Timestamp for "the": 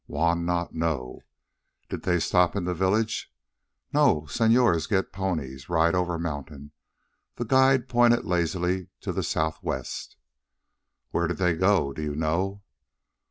2.65-2.73, 7.35-7.45, 9.13-9.21